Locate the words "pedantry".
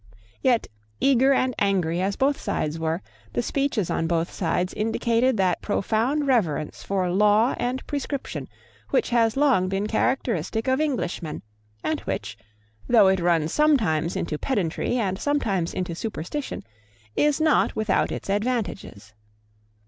14.39-14.97